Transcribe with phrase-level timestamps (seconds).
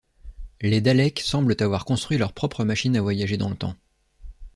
[0.61, 3.75] Les Daleks semblent avoir construit leur propre machine à voyager dans le temps.